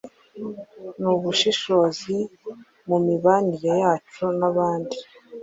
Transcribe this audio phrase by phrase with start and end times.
[1.01, 2.17] nubushishozi
[2.87, 4.97] mu mibanire yacu n’abandi.